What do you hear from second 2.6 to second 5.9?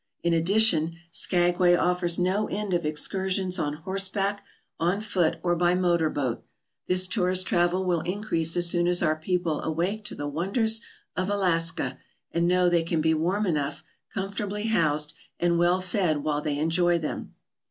of excursions on horseback, on foot, or by